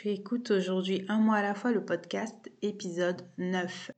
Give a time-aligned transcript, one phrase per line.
[0.00, 3.90] Tu écoutes aujourd'hui Un mois à la fois le podcast, épisode 9.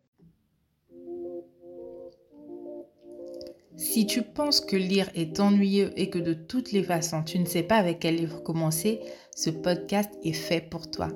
[3.77, 7.45] Si tu penses que lire est ennuyeux et que de toutes les façons tu ne
[7.45, 9.01] sais pas avec quel livre commencer,
[9.37, 11.09] ce podcast est fait pour toi.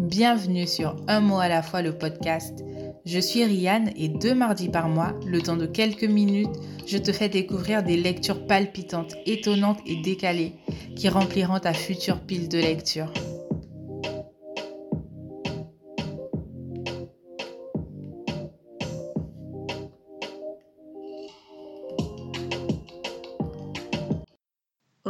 [0.00, 2.64] Bienvenue sur Un mot à la fois le podcast.
[3.04, 6.56] Je suis Rianne et deux mardis par mois, le temps de quelques minutes,
[6.88, 10.54] je te fais découvrir des lectures palpitantes, étonnantes et décalées
[10.96, 13.12] qui rempliront ta future pile de lecture.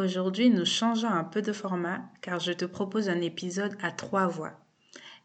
[0.08, 4.26] Aujourd'hui, nous changeons un peu de format car je te propose un épisode à trois
[4.26, 4.58] voix.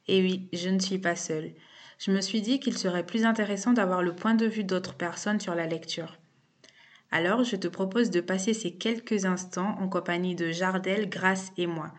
[0.09, 1.53] Et oui, je ne suis pas seule.
[1.99, 5.39] Je me suis dit qu'il serait plus intéressant d'avoir le point de vue d'autres personnes
[5.39, 6.17] sur la lecture.
[7.11, 11.65] Alors, je te propose de passer ces quelques instants en compagnie de Jardel, Grace et
[11.65, 11.93] moi.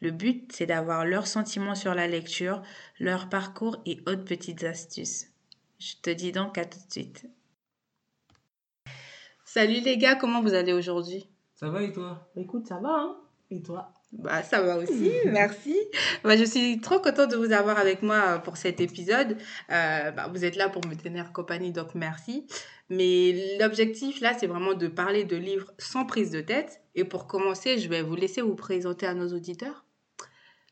[0.00, 2.62] Le but, c'est d'avoir leurs sentiments sur la lecture,
[3.00, 5.26] leur parcours et autres petites astuces.
[5.80, 7.26] Je te dis donc à tout de suite.
[9.44, 11.26] Salut les gars, comment vous allez aujourd'hui?
[11.58, 12.30] Ça va et toi?
[12.36, 13.16] Écoute, ça va, hein?
[13.50, 13.92] Et toi?
[14.12, 15.76] Bah, ça va aussi, merci.
[16.22, 19.36] Bah, je suis trop contente de vous avoir avec moi pour cet épisode.
[19.72, 22.46] Euh, bah, vous êtes là pour me tenir compagnie, donc merci.
[22.90, 26.80] Mais l'objectif là, c'est vraiment de parler de livres sans prise de tête.
[26.94, 29.84] Et pour commencer, je vais vous laisser vous présenter à nos auditeurs.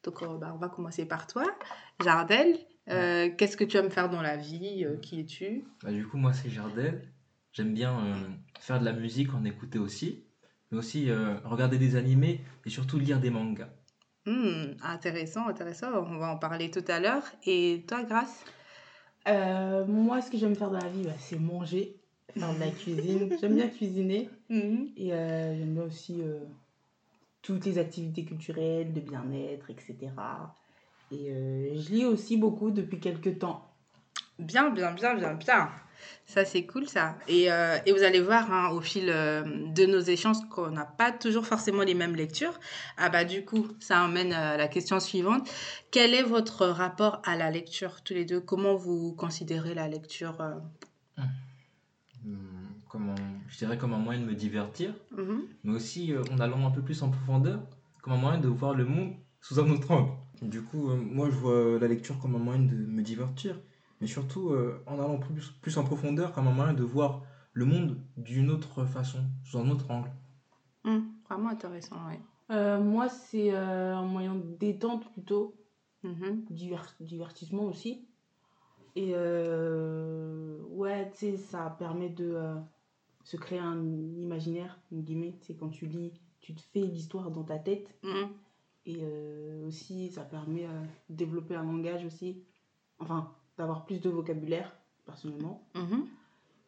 [0.05, 1.47] Donc, euh, bah, on va commencer par toi.
[2.01, 2.57] Jardel,
[2.91, 4.87] euh, qu'est-ce que tu aimes faire dans la vie?
[5.03, 5.65] Qui es-tu?
[5.83, 7.11] Bah, Du coup, moi, c'est Jardel.
[7.51, 7.99] J'aime bien
[8.61, 10.26] faire de la musique, en écouter aussi
[10.71, 13.69] mais aussi euh, regarder des animés et surtout lire des mangas.
[14.27, 15.89] Hmm, intéressant, intéressant.
[15.93, 17.23] On va en parler tout à l'heure.
[17.45, 18.45] Et toi, Grace?
[19.29, 21.97] Euh, Moi, ce que j'aime faire dans la vie, bah, c'est manger,
[22.37, 23.29] faire de la cuisine.
[23.41, 24.29] j'aime bien cuisiner.
[24.49, 24.89] Mhm.
[24.97, 26.23] Et euh, j'aime bien aussi
[27.43, 29.97] toutes les activités culturelles, de bien-être, etc.
[31.13, 31.33] Et
[31.77, 33.76] je lis aussi beaucoup depuis quelques temps.
[34.39, 35.71] Bien, bien, bien, bien, bien.
[36.27, 37.17] Ça, c'est cool, ça.
[37.29, 40.85] Et, euh, et, vous allez voir hein, au fil euh, de nos échanges qu'on n'a
[40.85, 42.59] pas toujours forcément les mêmes lectures.
[42.97, 45.49] Ah bah du coup, ça emmène à la question suivante.
[45.91, 48.41] Quel est votre rapport à la lecture, tous les deux?
[48.41, 51.23] Comment vous considérez la lecture euh?
[52.25, 53.15] hmm, comment,
[53.49, 55.41] Je dirais comme un moyen de me divertir, mm-hmm.
[55.65, 57.61] mais aussi en allant un peu plus en profondeur,
[58.03, 60.11] comme un moyen de voir le monde sous un autre angle.
[60.43, 63.59] Du coup, moi, je vois la lecture comme un moyen de me divertir
[64.01, 67.65] mais surtout euh, en allant plus, plus en profondeur comme un moyen de voir le
[67.65, 70.11] monde d'une autre façon, sous un autre angle.
[70.85, 70.99] Mmh,
[71.29, 72.17] vraiment intéressant, oui.
[72.51, 75.57] Euh, moi, c'est euh, un moyen de détente plutôt,
[76.05, 76.45] mmh
[77.01, 78.07] divertissement aussi.
[78.95, 82.39] Et ouais, tu sais, ça permet de
[83.25, 83.83] se créer un
[84.17, 87.95] imaginaire, une guillemets, c'est quand tu lis, tu te fais l'histoire dans ta tête.
[88.03, 88.25] Mmh.
[88.87, 89.05] Et
[89.67, 90.67] aussi, ça permet
[91.11, 92.43] de développer un langage aussi.
[92.99, 95.67] Enfin, d'avoir plus de vocabulaire, personnellement.
[95.75, 96.07] Mhm.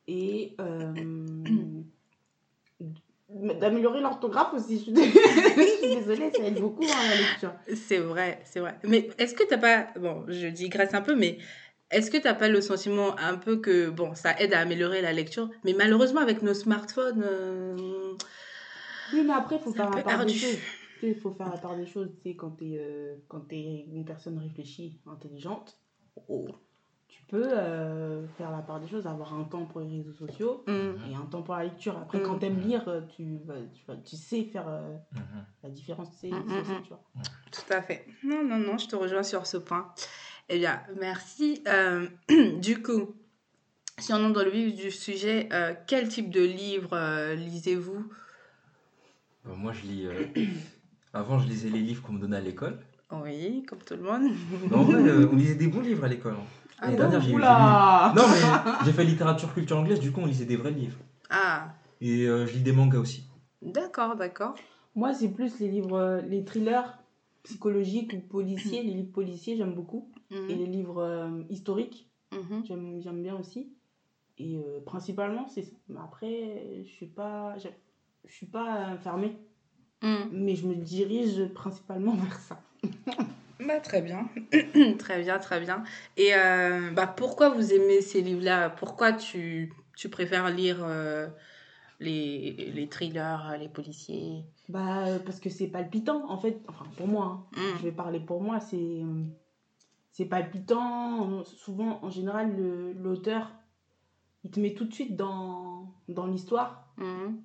[0.06, 0.94] Et euh,
[3.28, 4.78] d'améliorer l'orthographe aussi.
[4.78, 4.93] Je suis,
[5.97, 7.53] désolée, ça aide beaucoup hein, la lecture.
[7.75, 8.78] C'est vrai, c'est vrai.
[8.84, 9.98] Mais est-ce que tu n'as pas.
[9.98, 11.38] Bon, je digresse un peu, mais.
[11.91, 15.00] Est-ce que tu n'as pas le sentiment un peu que, bon, ça aide à améliorer
[15.00, 17.25] la lecture, mais malheureusement, avec nos smartphones.
[17.25, 18.15] Euh,
[19.15, 20.59] oui, mais après, il faut faire la part des choses.
[21.03, 22.10] Il faut faire la part des choses.
[22.16, 23.16] Tu sais, quand tu es, euh,
[23.50, 25.78] es, une personne réfléchie, intelligente,
[26.28, 26.48] oh,
[27.08, 30.62] tu peux euh, faire la part des choses, avoir un temps pour les réseaux sociaux
[30.66, 31.10] mm.
[31.10, 31.96] et un temps pour la lecture.
[31.96, 32.38] Après, quand mm.
[32.38, 33.38] tu aimes lire, tu,
[33.74, 34.96] tu, tu, sais faire euh,
[35.62, 36.10] la différence.
[36.20, 36.36] Tu, sais,
[36.82, 37.02] tu vois.
[37.50, 38.06] Tout à fait.
[38.22, 39.92] Non, non, non, je te rejoins sur ce point.
[40.50, 41.62] Eh bien, merci.
[41.66, 42.06] Euh,
[42.60, 43.14] du coup,
[43.97, 45.48] si on entre dans le vif du sujet,
[45.86, 48.10] quel type de livre lisez-vous?
[49.44, 50.08] Moi, je lis.
[51.14, 52.78] Avant, je lisais les livres qu'on me donnait à l'école.
[53.10, 54.30] Oui, comme tout le monde.
[54.70, 54.86] Non,
[55.32, 56.34] on lisait des bons livres à l'école.
[56.34, 56.47] Hein.
[56.81, 57.41] Ah dernière, j'ai Non,
[58.28, 60.99] mais j'ai fait littérature culture anglaise, du coup, on lisait des vrais livres.
[61.31, 61.75] Ah.
[62.00, 63.25] Et euh, je lis des mangas aussi.
[63.62, 64.55] D'accord, d'accord.
[64.94, 66.99] Moi, c'est plus les livres, euh, les thrillers
[67.43, 68.83] psychologiques ou policiers.
[68.83, 70.10] les livres policiers, j'aime beaucoup.
[70.30, 70.51] Mhm.
[70.51, 72.65] Et les livres euh, historiques, mhm.
[73.03, 73.72] j'aime bien aussi.
[74.41, 75.74] Et principalement, c'est ça.
[75.89, 79.36] Mais après, je suis pas, je suis pas fermée.
[80.03, 80.28] Mhm.
[80.31, 82.60] Mais je me dirige principalement vers ça.
[83.60, 84.28] Bah, très bien.
[84.99, 85.83] très bien, très bien.
[86.16, 88.71] Et euh, bah, pourquoi vous aimez ces livres-là?
[88.71, 91.27] Pourquoi tu, tu préfères lire euh,
[92.01, 94.45] les, les thrillers, les policiers?
[94.69, 96.60] Bah, parce que c'est palpitant, en fait.
[96.69, 97.60] Enfin, pour moi, hein.
[97.60, 97.78] mm.
[97.78, 99.03] je vais parler pour moi, c'est,
[100.13, 101.43] c'est palpitant.
[101.45, 102.55] Souvent, en général,
[103.03, 103.51] l'auteur,
[104.45, 106.93] il te met tout de suite dans, dans l'histoire.
[106.97, 107.37] Mm.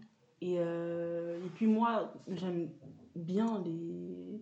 [0.41, 2.69] Et, euh, et puis moi, j'aime
[3.15, 4.41] bien les...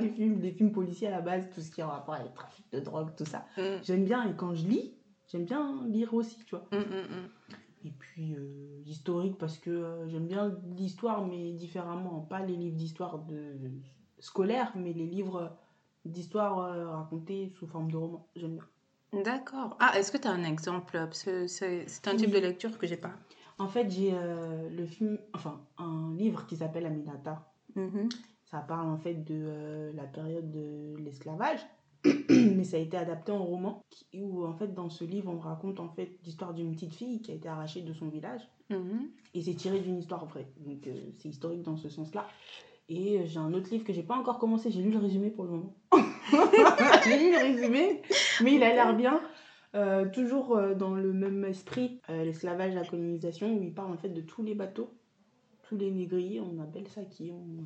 [0.00, 2.28] les, films, les films policiers à la base, tout ce qui est en rapport avec
[2.28, 3.46] le trafic de drogue, tout ça.
[3.56, 3.62] Mm.
[3.82, 4.94] J'aime bien, et quand je lis,
[5.28, 6.66] j'aime bien lire aussi, tu vois.
[6.72, 7.28] Mm, mm,
[7.84, 12.20] et puis, euh, historique, parce que euh, j'aime bien l'histoire, mais différemment.
[12.20, 13.56] Pas les livres d'histoire de...
[14.20, 15.56] scolaires, mais les livres
[16.04, 18.28] d'histoire euh, racontés sous forme de roman.
[18.36, 19.22] J'aime bien.
[19.24, 19.76] D'accord.
[19.80, 20.92] Ah, est-ce que tu as un exemple?
[20.92, 23.12] Parce que c'est un type de lecture que j'ai pas.
[23.58, 27.52] En fait, j'ai le film, enfin, un livre qui s'appelle Aminata.
[27.76, 28.08] Mm-hmm.
[28.52, 31.60] Ça parle en fait de euh, la période de l'esclavage,
[32.28, 33.82] mais ça a été adapté en roman,
[34.12, 37.30] où en fait dans ce livre on raconte en fait l'histoire d'une petite fille qui
[37.30, 39.08] a été arrachée de son village, mhm.
[39.32, 40.52] et c'est tiré d'une histoire vraie.
[40.58, 42.28] Donc euh, c'est historique dans ce sens-là.
[42.90, 45.30] Et euh, j'ai un autre livre que j'ai pas encore commencé, j'ai lu le résumé
[45.30, 45.74] pour le moment.
[47.04, 48.02] j'ai lu le résumé,
[48.42, 49.18] mais il a l'air bien.
[50.12, 54.42] toujours dans le même esprit, l'esclavage, la colonisation, où il parle en fait de tous
[54.42, 54.90] les bateaux,
[55.62, 57.32] tous les négriers, on appelle ça, qui?
[57.32, 57.64] Ont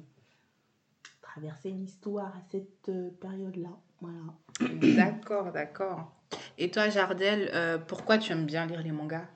[1.37, 3.69] traverser l'histoire à cette euh, période-là.
[4.01, 4.97] Voilà.
[4.97, 6.13] D'accord, d'accord.
[6.57, 9.29] Et toi, Jardel, euh, pourquoi tu aimes bien lire les mangas?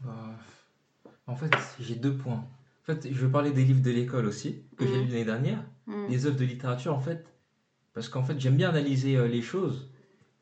[0.00, 0.32] Bah,
[1.28, 2.44] En fait, j'ai deux points.
[2.82, 5.02] En fait, je veux parler des livres de l'école aussi, que j'ai mm.
[5.02, 6.08] lu l'année dernière, mm.
[6.08, 7.32] des œuvres de littérature, en fait,
[7.92, 9.90] parce qu'en fait, j'aime bien analyser euh, les choses.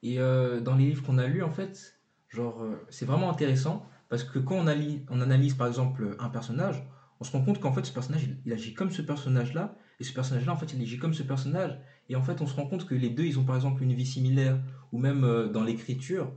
[0.03, 1.97] Et dans les livres qu'on a lus, en fait,
[2.29, 2.61] genre,
[2.91, 4.67] c'est vraiment intéressant, parce que quand on,
[5.11, 6.83] on analyse, par exemple, un personnage,
[7.21, 10.13] on se rend compte qu'en fait, ce personnage, il agit comme ce personnage-là, et ce
[10.13, 11.79] personnage-là, en fait, il agit comme ce personnage.
[12.09, 13.93] Et en fait, on se rend compte que les deux, ils ont par exemple une
[13.93, 14.59] vie similaire,
[14.91, 16.33] ou même euh, dans l'écriture,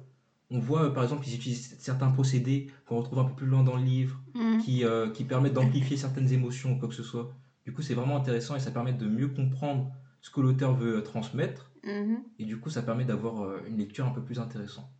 [0.51, 3.63] on voit euh, par exemple qu'ils utilisent certains procédés qu'on retrouve un peu plus loin
[3.63, 4.59] dans le livre, mm.
[4.59, 7.33] qui, euh, qui permettent d'amplifier certaines émotions ou quoi que ce soit.
[7.65, 9.91] Du coup, c'est vraiment intéressant et ça permet de mieux comprendre
[10.21, 11.71] ce que l'auteur veut transmettre.
[11.83, 12.17] Mm-hmm.
[12.37, 14.91] Et du coup, ça permet d'avoir une lecture un peu plus intéressante.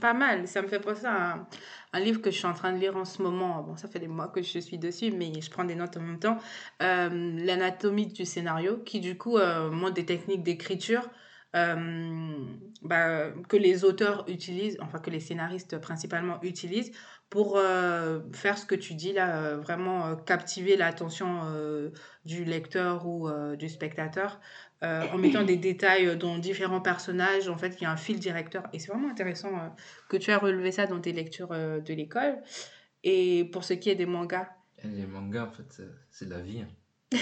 [0.00, 0.48] Pas mal.
[0.48, 1.46] Ça me fait penser à
[1.92, 3.62] un, livre que je suis en train de lire en ce moment.
[3.62, 6.00] Bon, ça fait des mois que je suis dessus, mais je prends des notes en
[6.00, 6.38] même temps.
[6.82, 7.08] Euh,
[7.44, 11.08] L'anatomie du scénario, qui du coup euh, montre des techniques d'écriture
[11.56, 12.46] euh,
[12.82, 16.92] bah, que les auteurs utilisent, enfin que les scénaristes principalement utilisent
[17.30, 21.42] pour euh, faire ce que tu dis là, vraiment captiver l'attention
[22.24, 24.40] du lecteur ou du spectateur
[24.82, 27.50] euh, en mettant des détails dans différents personnages.
[27.50, 28.62] En fait, il y a un fil directeur.
[28.72, 29.68] Et c'est vraiment intéressant euh,
[30.08, 32.38] que tu aies relevé ça dans tes lectures euh, de l'école.
[33.04, 34.48] Et pour ce qui est des mangas.
[34.82, 36.62] Les mangas, en fait, c'est la vie.
[36.62, 36.68] Hein.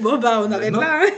[0.00, 0.16] bon.
[0.16, 1.02] bah, on arrête là.
[1.02, 1.10] Hein.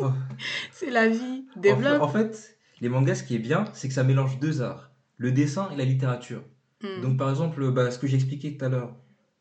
[0.00, 0.10] Oh.
[0.72, 1.46] c'est la vie.
[1.54, 2.02] Développe.
[2.02, 5.32] En, fait, les mangas, ce qui est bien, c'est que ça mélange deux arts le
[5.32, 6.42] dessin et la littérature.
[6.82, 7.02] Hmm.
[7.02, 8.96] Donc, par exemple, bah, ce que j'expliquais tout à l'heure.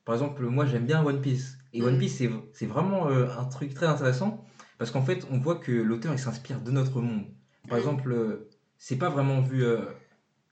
[0.05, 1.57] Par exemple, moi, j'aime bien One Piece.
[1.73, 1.99] Et One mm.
[1.99, 2.23] Piece,
[2.53, 4.45] c'est vraiment euh, un truc très intéressant
[4.77, 7.25] parce qu'en fait, on voit que l'auteur il s'inspire de notre monde.
[7.67, 7.81] Par mm.
[7.81, 9.85] exemple, euh, c'est pas vraiment vu, euh,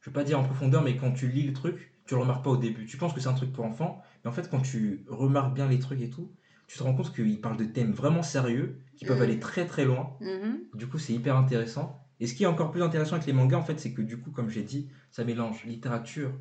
[0.01, 2.43] je vais pas dire en profondeur, mais quand tu lis le truc, tu le remarques
[2.43, 2.85] pas au début.
[2.85, 5.67] Tu penses que c'est un truc pour enfants, mais en fait, quand tu remarques bien
[5.67, 6.31] les trucs et tout,
[6.67, 9.83] tu te rends compte qu'il parle de thèmes vraiment sérieux qui peuvent aller très très
[9.83, 10.17] loin.
[10.73, 12.00] Du coup, c'est hyper intéressant.
[12.21, 14.19] Et ce qui est encore plus intéressant avec les mangas, en fait, c'est que du
[14.19, 16.31] coup, comme j'ai dit, ça mélange littérature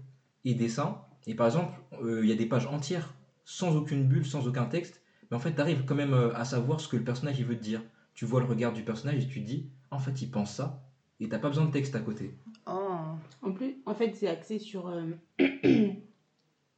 [0.45, 1.01] et dessin.
[1.27, 1.73] Et par exemple,
[2.05, 3.15] il y a des pages entières
[3.47, 6.45] sans aucune bulle, sans aucun texte, mais en fait, tu arrives quand même euh, à
[6.45, 7.83] savoir ce que le personnage il veut te dire.
[8.15, 10.83] Tu vois le regard du personnage et tu te dis, en fait, il pense ça,
[11.19, 12.37] et t'as pas besoin de texte à côté.
[12.67, 12.99] Oh.
[13.43, 15.05] En plus, en fait, c'est axé sur euh,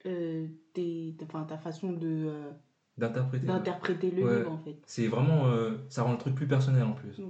[0.06, 0.46] euh,
[1.48, 2.32] ta façon de
[2.98, 4.76] d'interpréter d'interpréter le livre en fait.
[4.86, 5.46] C'est vraiment,
[5.88, 7.20] ça rend le truc plus personnel en plus.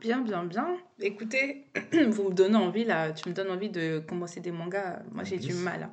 [0.00, 0.76] Bien, bien, bien.
[1.00, 1.66] Écoutez,
[2.10, 5.02] vous me donnez envie là, tu me donnes envie de commencer des mangas.
[5.12, 5.82] Moi, j'ai du mal.
[5.84, 5.92] Hein.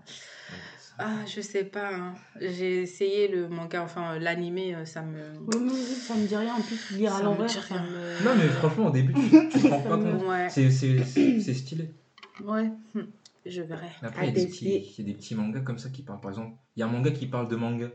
[0.98, 1.94] Ah, je sais pas.
[1.94, 2.16] Hein.
[2.40, 5.20] J'ai essayé le manga, enfin l'animé, euh, ça me.
[5.54, 6.54] Oui, ça me dit rien.
[6.54, 8.24] En plus, lire à l'envers, me.
[8.24, 10.24] Non, mais franchement, au début, tu, tu te rends pas compte.
[10.24, 10.50] Ouais.
[10.50, 10.70] C'est
[11.54, 11.94] stylé.
[12.44, 13.08] Ouais, hum,
[13.46, 13.88] je verrai.
[14.02, 16.22] Après, il y, a des petits, y a des petits mangas comme ça qui parlent.
[16.22, 17.88] Par exemple, il y a un manga qui parle de manga.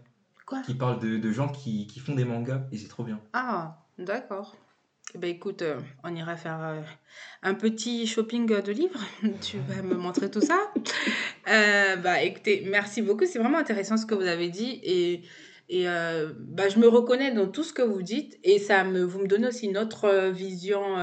[0.47, 0.63] Quoi?
[0.63, 3.21] Qui parle de, de gens qui, qui font des mangas et c'est trop bien.
[3.33, 4.57] Ah, d'accord.
[5.13, 6.81] Eh ben écoute, euh, on ira faire euh,
[7.43, 9.01] un petit shopping de livres.
[9.41, 10.71] tu vas me montrer tout ça.
[11.49, 13.27] Euh, bah écoutez, merci beaucoup.
[13.27, 15.23] C'est vraiment intéressant ce que vous avez dit et,
[15.69, 19.19] et bah, je me reconnais dans tout ce que vous dites et ça me, vous
[19.19, 20.97] me donnez aussi une autre vision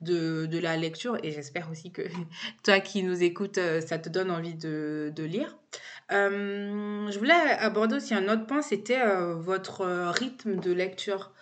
[0.00, 2.02] de, de, la lecture et j'espère aussi que
[2.62, 5.56] toi qui nous écoutes, ça te donne envie de, de lire.
[6.10, 9.02] je voulais aborder aussi un autre point, c'était
[9.36, 11.32] votre rythme de lecture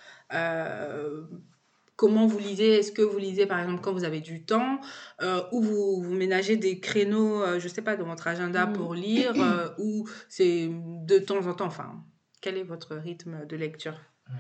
[2.03, 4.81] comment vous lisez Est-ce que vous lisez par exemple quand vous avez du temps
[5.23, 8.73] euh, ou vous, vous ménagez des créneaux, euh, je sais pas, dans votre agenda mm.
[8.73, 12.03] pour lire euh, ou c'est de temps en temps Enfin,
[12.41, 13.95] quel est votre rythme de lecture?
[14.29, 14.35] Hmm.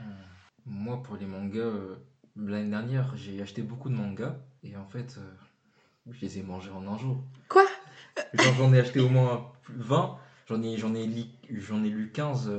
[0.67, 1.71] Moi, pour les mangas,
[2.35, 5.21] l'année dernière, j'ai acheté beaucoup de mangas et en fait,
[6.11, 7.23] je les ai mangés en un jour.
[7.49, 7.65] Quoi?
[8.59, 11.09] J'en ai acheté au moins 20, j'en ai, j'en ai,
[11.49, 12.51] j'en ai lu 15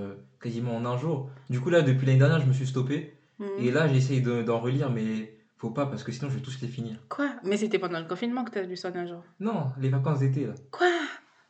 [0.41, 1.29] quasiment en un jour.
[1.49, 3.17] Du coup, là, depuis l'année dernière, je me suis stoppé.
[3.59, 6.67] Et là, j'essaye d'en relire, mais faut pas parce que sinon, je vais tous les
[6.67, 6.97] finir.
[7.09, 7.31] Quoi?
[7.43, 10.19] Mais c'était pendant le confinement que tu as lu ça un jour Non, les vacances
[10.19, 10.53] d'été, là.
[10.71, 10.87] Quoi?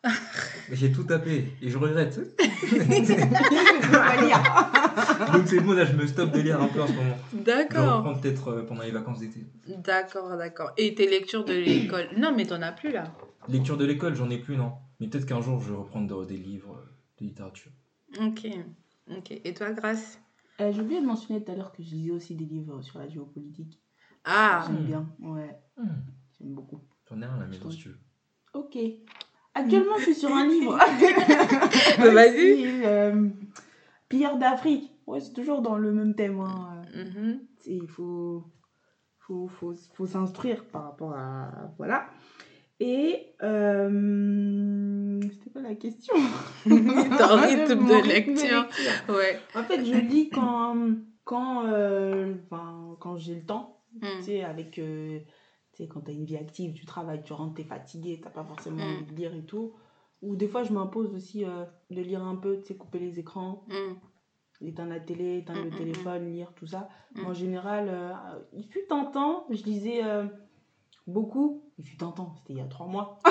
[0.72, 2.20] J'ai tout tapé et je regrette.
[5.34, 7.18] Donc c'est bon, là je me stoppe de lire un peu en ce moment.
[7.32, 8.16] D'accord.
[8.16, 9.46] Je peut-être euh, pendant les vacances d'été.
[9.68, 10.72] D'accord, d'accord.
[10.78, 12.08] Et tes lectures de l'école?
[12.18, 13.13] Non, mais t'en as plus là.
[13.48, 14.74] Lecture de l'école, j'en ai plus, non.
[15.00, 16.86] Mais peut-être qu'un jour je vais reprendre des livres euh,
[17.20, 17.72] de littérature.
[18.20, 18.48] Ok,
[19.10, 19.32] ok.
[19.44, 20.20] Et toi, Grâce
[20.63, 23.00] euh, J'ai oublié de mentionner tout à l'heure que je lisais aussi des livres sur
[23.00, 23.82] la géopolitique.
[24.25, 25.60] Ah J'aime bien, ouais.
[25.77, 26.01] Hmm.
[26.38, 26.79] J'aime beaucoup.
[27.10, 28.00] J'en ai un à la maison si tu veux.
[28.53, 28.77] Ok.
[29.55, 30.77] Actuellement, je suis sur un livre.
[32.00, 32.84] Bah, vas-y.
[32.86, 33.29] Euh,
[34.10, 34.91] Pierre d'Afrique.
[35.05, 36.39] Ouais, c'est toujours dans le même thème.
[36.39, 36.82] Hein.
[36.96, 37.39] Mm-hmm.
[37.65, 38.43] Il faut,
[39.20, 41.74] faut, faut, faut s'instruire par rapport à.
[41.77, 42.08] Voilà.
[42.79, 43.34] Et.
[43.43, 44.93] Euh,
[45.32, 46.15] C'était quoi la question
[46.63, 48.68] Ton rythme de lecture.
[49.10, 49.39] Ouais.
[49.56, 50.75] En fait, je lis quand,
[51.24, 52.34] quand, euh,
[53.00, 53.82] quand j'ai le temps.
[54.01, 54.08] Mm.
[54.18, 54.80] Tu sais, avec.
[54.80, 55.20] Euh,
[55.74, 58.22] tu sais, quand tu as une vie active, tu travailles, tu rentres, tu es fatigué,
[58.24, 58.96] tu pas forcément mm.
[58.96, 59.74] envie de lire et tout.
[60.22, 63.20] Ou des fois, je m'impose aussi euh, de lire un peu, tu sais, couper les
[63.20, 64.68] écrans, mm.
[64.68, 66.89] éteindre la télé, éteindre le téléphone, lire, tout ça.
[67.25, 68.13] En général, euh,
[68.53, 70.25] il fut tentant, je lisais euh,
[71.08, 71.64] beaucoup.
[71.78, 73.20] Il fut tentant, c'était il y a trois mois.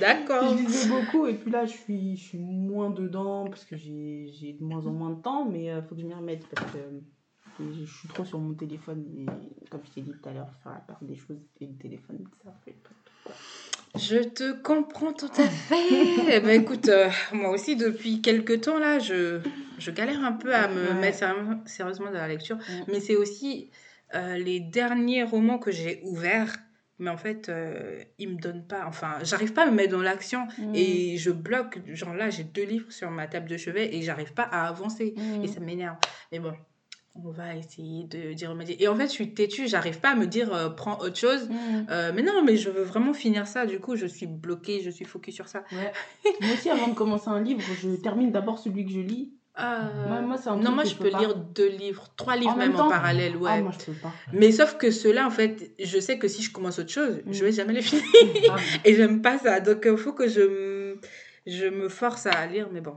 [0.00, 0.56] D'accord.
[0.56, 4.56] Je lisais beaucoup et puis là, je suis, je suis moins dedans parce que j'ai
[4.58, 6.78] de moins en moins de temps, mais il faut que je m'y remette parce que
[7.60, 9.04] je suis trop sur mon téléphone.
[9.16, 9.26] Et
[9.68, 12.24] comme je t'ai dit tout à l'heure, faire la part des choses et le téléphone,
[12.42, 12.90] ça fait pas
[13.24, 16.40] tout Je te comprends tout à fait.
[16.40, 19.40] ben, écoute, euh, moi aussi, depuis quelques temps, là, je,
[19.78, 21.18] je galère un peu à me mettre
[21.66, 22.58] sérieusement dans la lecture.
[22.88, 23.70] Mais c'est aussi
[24.14, 26.56] euh, les derniers romans que j'ai ouverts.
[26.98, 28.84] Mais en fait, euh, ils me donnent pas.
[28.86, 30.74] Enfin, j'arrive pas à me mettre dans l'action mm.
[30.74, 31.80] et je bloque.
[31.86, 35.14] Genre là, j'ai deux livres sur ma table de chevet et j'arrive pas à avancer.
[35.16, 35.46] Et mm.
[35.46, 35.96] ça m'énerve.
[36.30, 36.52] Mais bon,
[37.14, 38.82] on va essayer de dire remédier.
[38.82, 41.48] Et en fait, je suis têtue, j'arrive pas à me dire euh, prends autre chose.
[41.48, 41.86] Mm.
[41.90, 43.66] Euh, mais non, mais je veux vraiment finir ça.
[43.66, 45.64] Du coup, je suis bloquée, je suis focus sur ça.
[45.72, 49.32] moi aussi, avant de commencer un livre, je termine d'abord celui que je lis.
[49.62, 50.08] Euh...
[50.08, 53.36] Moi, non, moi je peux, lire deux livres, trois livres même en parallèle.
[53.36, 53.50] Ouais.
[53.54, 54.12] Ah, moi, je peux pas.
[54.32, 57.32] Mais sauf que ceux-là, en fait, je sais que si je commence autre chose, je
[57.32, 58.04] je vais jamais les finir.
[58.50, 58.56] Ah.
[58.84, 59.60] Et j'aime pas ça.
[59.60, 60.96] Donc, il faut que je
[61.46, 62.68] je me force à lire.
[62.72, 62.96] Mais bon,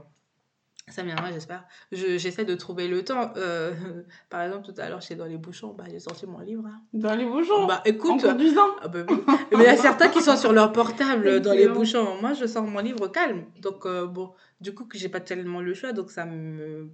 [0.88, 1.64] ça viendra, j'espère.
[1.92, 3.32] J'essaie de trouver le temps.
[3.36, 3.72] Euh,
[4.30, 6.64] par exemple, tout à l'heure, j'étais dans les bouchons, bah, j'ai sorti mon livre.
[6.66, 6.82] Hein.
[6.92, 7.66] Dans les bouchons?
[7.66, 8.22] Bah écoute.
[8.24, 8.68] En conduisant?
[8.82, 9.06] Ah, bah,
[9.52, 12.20] Mais il y a certains qui sont sur leur portable dans les bouchons.
[12.20, 13.46] Moi, je sors mon livre calme.
[13.62, 16.90] Donc, euh, bon, du coup, que j'ai pas tellement le choix, donc ça me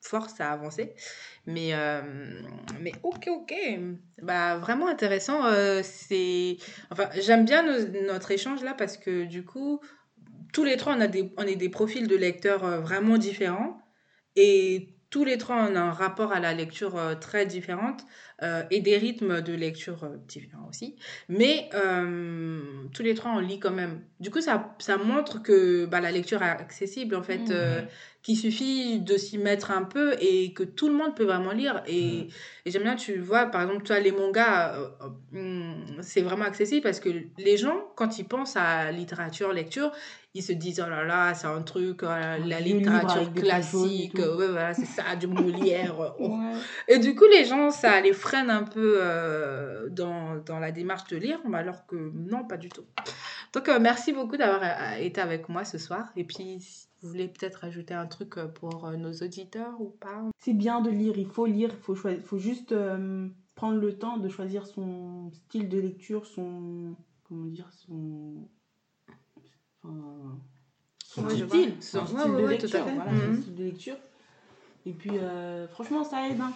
[0.00, 0.94] force à avancer.
[1.46, 2.00] Mais, euh,
[2.80, 3.54] mais ok, ok.
[4.22, 5.42] Bah, vraiment intéressant.
[5.82, 6.58] c'est
[6.92, 7.64] enfin, J'aime bien
[8.06, 9.80] notre échange là parce que du coup,
[10.52, 13.80] tous les trois, on, a des, on est des profils de lecteurs euh, vraiment différents.
[14.36, 18.02] Et tous les trois, on a un rapport à la lecture euh, très différente
[18.42, 20.96] euh, et des rythmes de lecture différents aussi.
[21.28, 21.68] Mais
[22.92, 24.02] tous les trois, on lit quand même.
[24.20, 27.48] Du coup, ça, ça montre que bah, la lecture est accessible, en fait.
[27.48, 27.86] Mmh
[28.22, 31.82] qu'il suffit de s'y mettre un peu et que tout le monde peut vraiment lire.
[31.88, 32.28] Et,
[32.64, 34.88] et j'aime bien, tu vois, par exemple, toi, les mangas, euh,
[35.34, 39.90] euh, c'est vraiment accessible parce que les gens, quand ils pensent à littérature, lecture,
[40.34, 44.72] ils se disent, oh là là, c'est un truc, euh, la littérature classique, ouais, voilà,
[44.72, 46.14] c'est ça, du Molière.
[46.20, 46.38] Oh.
[46.86, 49.00] Et du coup, les gens, ça les freine un peu
[49.90, 52.84] dans, dans, la démarche de lire, alors que non, pas du tout.
[53.52, 54.62] Donc, merci beaucoup d'avoir
[54.98, 56.10] été avec moi ce soir.
[56.16, 56.58] Et puis,
[57.02, 60.22] vous voulez peut-être ajouter un truc euh, pour euh, nos auditeurs ou pas?
[60.38, 64.18] C'est bien de lire, il faut lire, il faut, faut juste euh, prendre le temps
[64.18, 66.94] de choisir son style de lecture, son.
[67.24, 68.48] Comment dire Son.
[69.84, 72.84] Enfin, son, style, son style de lecture.
[72.84, 73.96] Voilà, son style de lecture.
[74.86, 75.18] Et puis,
[75.70, 76.40] franchement, ça aide.
[76.40, 76.52] Hein.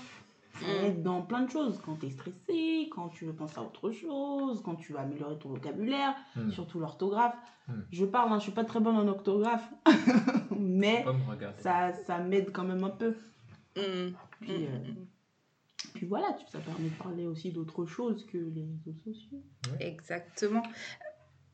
[0.63, 1.03] Mm.
[1.03, 1.81] dans plein de choses.
[1.85, 5.39] Quand tu es stressé, quand tu veux penser à autre chose, quand tu veux améliorer
[5.39, 6.51] ton vocabulaire, mm.
[6.51, 7.37] surtout l'orthographe.
[7.69, 7.73] Mm.
[7.91, 9.69] Je parle, hein, je suis pas très bonne en orthographe,
[10.59, 11.05] mais
[11.59, 13.15] ça, ça m'aide quand même un peu.
[13.75, 13.85] Puis,
[14.51, 14.79] euh,
[15.95, 19.43] puis voilà, ça permet de parler aussi d'autre chose que les réseaux sociaux.
[19.81, 20.63] Exactement.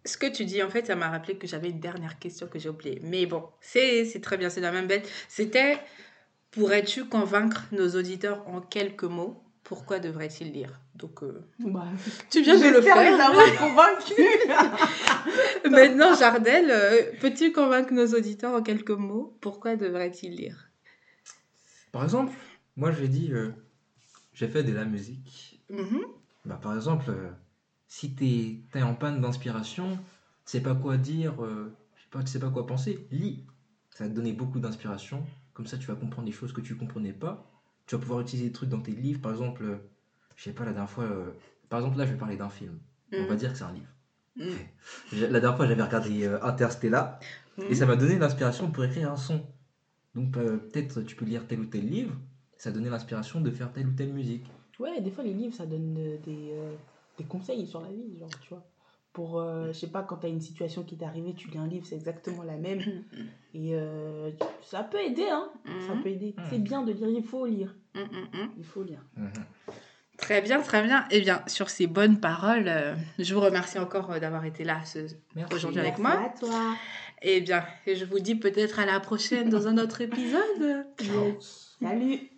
[0.04, 2.58] Ce que tu dis, en fait, ça m'a rappelé que j'avais une dernière question que
[2.58, 3.00] j'ai oubliée.
[3.04, 5.08] Mais bon, c'est très bien, c'est la même bête.
[5.28, 5.78] C'était
[6.52, 10.80] Pourrais-tu convaincre nos auditeurs en quelques mots pourquoi devraient-ils lire?
[10.94, 11.86] Donc, euh, bah,
[12.30, 13.00] tu viens de le faire.
[13.00, 14.16] les avoir convaincus.
[15.70, 20.68] Maintenant, Jardel, euh, peux-tu convaincre nos auditeurs en quelques mots pourquoi devraient-ils lire?
[21.90, 22.32] Par exemple,
[22.76, 23.50] moi j'ai dit, euh,
[24.34, 25.64] j'ai fait de la musique.
[25.70, 26.04] Mm-hmm.
[26.44, 27.10] bah, par exemple,
[27.88, 30.02] si tu es, en panne d'inspiration, tu
[30.44, 31.34] sais pas quoi dire,
[32.10, 33.46] tu sais pas quoi penser, lis.
[33.90, 35.24] ça va te donner beaucoup d'inspiration.
[35.62, 37.48] Comme ça, tu vas comprendre des choses que tu ne comprenais pas.
[37.86, 39.20] Tu vas pouvoir utiliser des trucs dans tes livres.
[39.20, 39.76] Par exemple, euh,
[40.34, 41.30] je sais pas, la dernière fois, euh,
[41.68, 42.80] par exemple, là, je vais parler d'un film.
[43.12, 43.36] On va mm.
[43.36, 43.86] dire que c'est un livre.
[44.34, 45.20] Mm.
[45.30, 47.20] La dernière fois, j'avais regardé euh, Interstellar
[47.58, 47.62] mm.
[47.70, 49.46] et ça m'a donné l'inspiration pour écrire un son.
[50.16, 52.16] Donc, peut-être tu peux lire tel ou tel livre,
[52.58, 54.44] ça a donné l'inspiration de faire telle ou telle musique.
[54.80, 56.56] Ouais, des fois, les livres, ça donne des,
[57.18, 58.66] des conseils sur la vie, genre, tu vois
[59.12, 61.58] pour, euh, je sais pas, quand tu as une situation qui t'est arrivée, tu lis
[61.58, 62.80] un livre, c'est exactement la même.
[63.54, 64.30] Et euh,
[64.62, 65.50] ça peut aider, hein.
[65.86, 66.34] Ça peut aider.
[66.50, 67.74] C'est bien de lire, il faut lire.
[67.94, 69.04] Il faut lire.
[70.16, 71.04] Très bien, très bien.
[71.10, 74.80] Eh bien, sur ces bonnes paroles, euh, je vous remercie encore d'avoir été là
[75.52, 76.16] aujourd'hui avec moi.
[76.18, 76.76] Merci à toi.
[77.22, 80.86] Eh bien, et je vous dis peut-être à la prochaine dans un autre épisode.
[81.80, 82.31] Salut.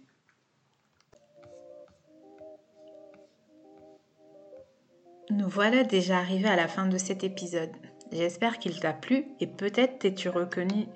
[5.31, 7.73] Nous voilà déjà arrivés à la fin de cet épisode.
[8.13, 10.87] J'espère qu'il t'a plu et peut-être t'es-tu reconnu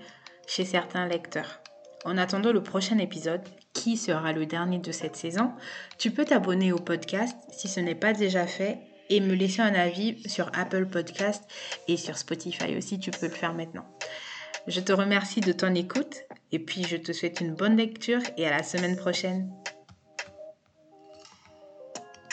[0.47, 1.63] chez certains lecteurs.
[2.05, 3.41] En attendant le prochain épisode,
[3.73, 5.53] qui sera le dernier de cette saison,
[5.97, 9.75] tu peux t'abonner au podcast si ce n'est pas déjà fait et me laisser un
[9.75, 11.45] avis sur Apple Podcast
[11.89, 13.87] et sur Spotify aussi, tu peux le faire maintenant.
[14.67, 16.19] Je te remercie de ton écoute
[16.53, 19.51] et puis je te souhaite une bonne lecture et à la semaine prochaine.